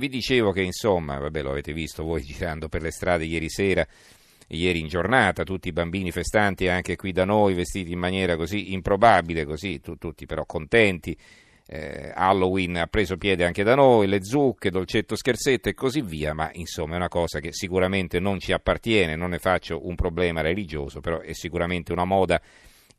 Vi 0.00 0.08
dicevo 0.08 0.50
che 0.50 0.62
insomma, 0.62 1.18
vabbè 1.18 1.42
lo 1.42 1.50
avete 1.50 1.74
visto 1.74 2.02
voi 2.02 2.22
girando 2.24 2.70
per 2.70 2.80
le 2.80 2.90
strade 2.90 3.26
ieri 3.26 3.50
sera, 3.50 3.86
ieri 4.48 4.80
in 4.80 4.88
giornata, 4.88 5.44
tutti 5.44 5.68
i 5.68 5.72
bambini 5.72 6.10
festanti 6.10 6.68
anche 6.68 6.96
qui 6.96 7.12
da 7.12 7.26
noi 7.26 7.52
vestiti 7.52 7.92
in 7.92 7.98
maniera 7.98 8.34
così 8.34 8.72
improbabile, 8.72 9.44
così 9.44 9.78
tu, 9.82 9.96
tutti 9.96 10.24
però 10.24 10.46
contenti. 10.46 11.14
Eh, 11.66 12.12
Halloween 12.14 12.78
ha 12.78 12.86
preso 12.86 13.18
piede 13.18 13.44
anche 13.44 13.62
da 13.62 13.74
noi, 13.74 14.06
le 14.06 14.24
zucche, 14.24 14.70
dolcetto 14.70 15.16
scherzetto 15.16 15.68
e 15.68 15.74
così 15.74 16.00
via, 16.00 16.32
ma 16.32 16.48
insomma 16.54 16.94
è 16.94 16.96
una 16.96 17.08
cosa 17.08 17.38
che 17.38 17.52
sicuramente 17.52 18.20
non 18.20 18.40
ci 18.40 18.52
appartiene, 18.52 19.16
non 19.16 19.28
ne 19.28 19.38
faccio 19.38 19.86
un 19.86 19.96
problema 19.96 20.40
religioso, 20.40 21.00
però 21.00 21.20
è 21.20 21.34
sicuramente 21.34 21.92
una 21.92 22.06
moda 22.06 22.40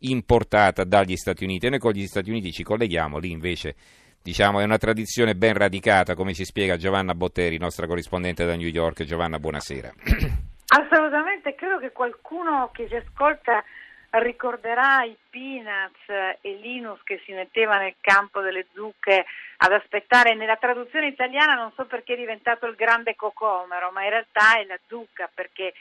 importata 0.02 0.84
dagli 0.84 1.16
Stati 1.16 1.44
Uniti 1.46 1.66
e 1.66 1.70
noi 1.72 1.80
con 1.80 1.94
gli 1.94 2.06
Stati 2.06 2.30
Uniti 2.30 2.52
ci 2.52 2.62
colleghiamo, 2.62 3.18
lì 3.18 3.32
invece 3.32 3.76
diciamo, 4.22 4.60
è 4.60 4.64
una 4.64 4.78
tradizione 4.78 5.36
ben 5.36 5.54
radicata, 5.54 6.16
come 6.16 6.34
ci 6.34 6.46
spiega 6.46 6.78
Giovanna 6.78 7.16
Botteri, 7.16 7.58
nostra 7.58 7.88
corrispondente 7.88 8.46
da 8.46 8.56
New 8.56 8.68
York. 8.68 9.04
Giovanna, 9.04 9.40
buonasera. 9.40 9.92
Assolutamente, 10.74 11.56
credo 11.56 11.80
che 11.80 11.92
qualcuno 11.92 12.70
che 12.72 12.88
ci 12.88 12.96
ascolta 12.96 13.64
ricorderà 14.12 15.04
i 15.04 15.16
Peanuts 15.30 16.40
e 16.42 16.60
Linus 16.62 17.00
che 17.04 17.22
si 17.26 17.32
metteva 17.32 17.78
nel 17.78 17.96
campo 18.02 18.42
delle 18.42 18.68
zucche 18.74 19.26
ad 19.58 19.72
aspettare. 19.72 20.36
Nella 20.36 20.58
traduzione 20.58 21.08
italiana 21.08 21.54
non 21.54 21.72
so 21.76 21.86
perché 21.86 22.14
è 22.14 22.18
diventato 22.18 22.66
il 22.66 22.76
grande 22.76 23.16
cocomero, 23.16 23.92
ma 23.92 24.04
in 24.04 24.10
realtà 24.10 24.60
è 24.60 24.66
la 24.66 24.80
zucca 24.88 25.30
perché 25.34 25.74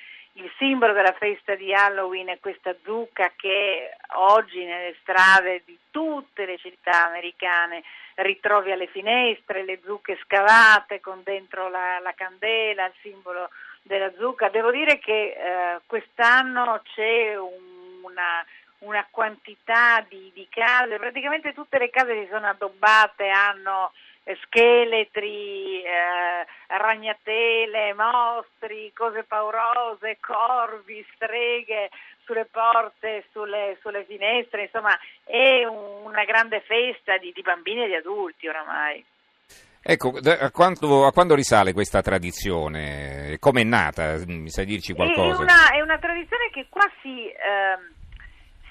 il 0.43 0.51
simbolo 0.57 0.93
della 0.93 1.13
festa 1.13 1.55
di 1.55 1.73
Halloween 1.75 2.29
è 2.29 2.41
questa 2.41 2.75
zucca 2.83 3.33
che 3.37 3.91
oggi 4.15 4.65
nelle 4.65 4.97
strade 5.01 5.63
di 5.65 5.79
tutte 5.91 6.47
le 6.47 6.57
città 6.57 7.07
americane 7.07 7.83
ritrovi 8.17 8.73
alle 8.73 8.87
finestre, 8.87 9.65
le 9.65 9.81
zucche 9.85 10.19
scavate 10.25 11.01
con 11.01 11.21
dentro 11.23 11.69
la, 11.69 11.99
la 12.01 12.13
candela, 12.15 12.87
il 12.87 12.95
simbolo 13.03 13.51
della 13.83 14.11
zucca. 14.17 14.49
Devo 14.49 14.71
dire 14.71 14.99
che 14.99 15.13
eh, 15.13 15.81
quest'anno 15.87 16.81
c'è 16.95 17.37
un, 17.37 18.03
una, 18.03 18.45
una, 18.79 19.07
quantità 19.11 20.05
di, 20.09 20.31
di, 20.35 20.47
case, 20.49 20.97
praticamente 20.97 21.53
tutte 21.53 21.79
le 21.79 21.91
case 21.91 22.23
si 22.23 22.29
sono 22.31 22.49
addobbate, 22.49 23.29
hanno 23.29 23.93
eh, 24.25 24.39
scheletri, 24.43 25.80
ragnatele, 26.91 27.95
mostri, 27.95 28.93
cose 28.95 29.23
paurose, 29.23 30.19
corvi, 30.21 31.05
streghe 31.15 31.91
sulle 32.25 32.47
porte, 32.51 33.25
sulle, 33.33 33.79
sulle 33.81 34.05
finestre, 34.05 34.63
insomma 34.63 34.99
è 35.25 35.65
una 35.65 36.25
grande 36.25 36.61
festa 36.61 37.17
di, 37.19 37.33
di 37.33 37.43
bambini 37.43 37.85
e 37.85 37.87
di 37.87 37.95
adulti 37.95 38.49
oramai. 38.49 39.05
Ecco, 39.83 40.13
a 40.19 40.51
quando, 40.51 41.07
a 41.07 41.13
quando, 41.13 41.35
risale 41.35 41.73
questa 41.73 42.03
tradizione? 42.03 43.39
Come 43.41 43.63
è 43.63 43.65
nata? 43.65 44.19
Mi 44.27 44.51
sai 44.51 44.67
dirci 44.67 44.93
qualcosa? 44.93 45.41
È 45.41 45.43
una, 45.43 45.71
è 45.71 45.81
una 45.81 45.99
tradizione 45.99 46.51
che 46.53 46.67
qua 46.69 46.87
si, 47.01 47.27
eh, 47.27 47.79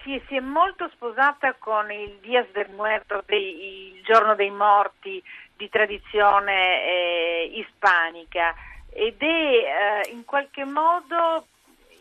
si, 0.03 0.21
si, 0.27 0.35
è 0.35 0.39
molto 0.39 0.89
sposata 0.93 1.53
con 1.53 1.91
il 1.91 2.17
Dias 2.21 2.47
del 2.51 2.69
Muerto, 2.71 3.23
dei, 3.25 3.95
il 3.95 4.03
giorno 4.03 4.35
dei 4.35 4.49
morti 4.49 5.21
di 5.55 5.69
tradizione 5.69 6.83
eh, 6.83 7.51
ispanica. 7.55 8.53
Ed 8.91 9.19
è 9.19 9.25
eh, 9.25 10.09
in 10.11 10.25
qualche 10.25 10.65
modo 10.65 11.45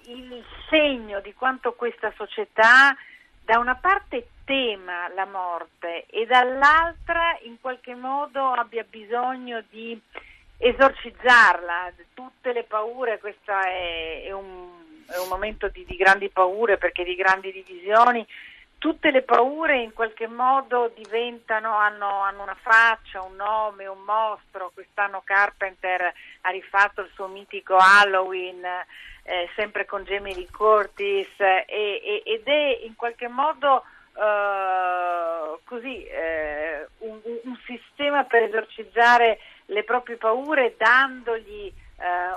il 0.07 0.45
segno 0.71 1.21
di 1.21 1.35
quanto 1.35 1.75
questa 1.75 2.13
società 2.17 2.97
da 3.45 3.59
una 3.59 3.75
parte 3.77 4.29
tema 4.45 5.09
la 5.15 5.27
morte 5.27 6.07
e 6.07 6.25
dall'altra 6.25 7.37
in 7.43 7.61
qualche 7.61 7.95
modo 7.95 8.53
abbia 8.53 8.85
bisogno 8.89 9.63
di 9.69 10.01
esorcizzarla, 10.59 11.93
tutte 12.15 12.53
le 12.53 12.65
paure, 12.65 13.19
questo 13.19 13.53
è, 13.53 14.25
è, 14.25 14.33
un, 14.33 14.88
è 15.11 15.19
un, 15.19 15.29
momento 15.29 15.69
di, 15.69 15.85
di 15.87 15.97
grandi 15.97 16.29
paure 16.29 16.77
perché 16.77 17.05
di 17.05 17.15
grandi 17.15 17.53
divisioni, 17.53 18.27
tutte 18.79 19.11
le 19.11 19.23
paure 19.23 19.81
in 19.81 19.93
qualche 19.93 20.27
modo 20.27 20.93
diventano, 20.95 21.77
hanno, 21.77 22.21
hanno, 22.21 22.43
una 22.43 22.57
faccia, 22.61 23.23
un 23.23 23.37
nome, 23.37 23.87
un 23.87 24.03
mostro. 24.03 24.71
Quest'anno 24.73 25.23
Carpenter 25.25 26.13
ha 26.43 26.51
rifatto 26.51 27.01
il 27.01 27.11
suo 27.15 27.27
mitico 27.27 27.77
Halloween, 27.77 28.65
eh, 29.25 29.49
sempre 29.57 29.85
con 29.85 30.05
Jamie 30.05 30.35
Lee 30.35 30.51
Curtis, 30.51 31.29
eh, 31.39 31.65
e, 31.67 32.23
ed 32.25 32.47
è 32.47 32.81
in 32.85 32.95
qualche 32.95 33.29
modo 33.29 33.83
eh, 34.15 35.59
così, 35.65 36.05
eh, 36.05 36.87
un, 36.99 37.21
un, 37.45 37.59
sistema 37.65 38.25
per 38.25 38.45
esorcizzare 38.45 39.39
le 39.67 39.85
proprie 39.85 40.17
paure 40.17 40.75
dandogli 40.77 41.73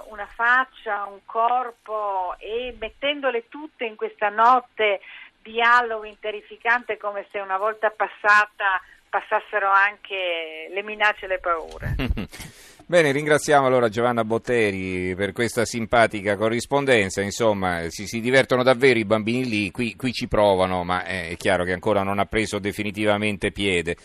una 0.10 0.26
faccia, 0.26 1.06
un 1.06 1.20
corpo 1.26 2.36
e 2.40 2.76
mettendole 2.80 3.48
tutte 3.48 3.86
in 3.86 3.96
questa 3.96 4.30
notte 4.30 5.02
di 5.42 5.62
Halloween 5.62 6.20
terrificante 6.20 6.98
come 6.98 7.26
se 7.32 7.40
una 7.40 7.58
volta 7.58 7.90
passata 7.90 8.82
passassero 9.10 9.70
anche 9.70 10.70
le 10.74 10.84
minacce 10.84 11.26
e 11.26 11.28
le 11.28 11.40
paure. 11.40 11.96
Bene, 12.92 13.12
ringraziamo 13.12 13.68
allora 13.68 13.88
Giovanna 13.88 14.26
Botteri 14.26 15.16
per 15.16 15.32
questa 15.32 15.64
simpatica 15.64 16.36
corrispondenza, 16.36 17.22
insomma 17.22 17.90
si, 17.90 18.06
si 18.06 18.20
divertono 18.20 18.64
davvero 18.64 19.00
i 19.00 19.06
bambini 19.06 19.46
lì, 19.46 19.72
qui, 19.72 19.96
qui, 19.96 20.12
ci 20.12 20.28
provano, 20.28 20.84
ma 20.84 21.06
è 21.06 21.36
chiaro 21.38 21.64
che 21.64 21.72
ancora 21.72 22.04
non 22.04 22.20
ha 22.20 22.26
preso 22.26 22.60
definitivamente 22.60 23.52
piede. 23.52 23.96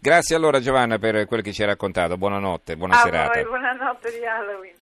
Grazie 0.00 0.34
allora 0.34 0.58
Giovanna 0.58 0.98
per 0.98 1.26
quel 1.26 1.42
che 1.42 1.52
ci 1.52 1.62
hai 1.62 1.68
raccontato, 1.68 2.16
buonanotte, 2.16 2.76
buona 2.76 2.96
A 2.96 3.02
serata. 3.02 3.40
Voi, 3.40 3.44
buonanotte 3.44 4.10
di 4.10 4.26
Halloween. 4.26 4.72